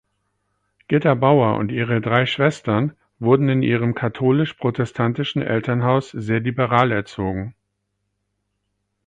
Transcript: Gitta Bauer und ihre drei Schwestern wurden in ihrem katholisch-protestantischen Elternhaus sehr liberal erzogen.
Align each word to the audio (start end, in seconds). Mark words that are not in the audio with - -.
Gitta 0.87 1.13
Bauer 1.13 1.57
und 1.59 1.71
ihre 1.71 2.01
drei 2.01 2.25
Schwestern 2.25 2.95
wurden 3.19 3.49
in 3.49 3.61
ihrem 3.61 3.93
katholisch-protestantischen 3.93 5.43
Elternhaus 5.43 6.09
sehr 6.09 6.39
liberal 6.39 6.91
erzogen. 6.91 7.53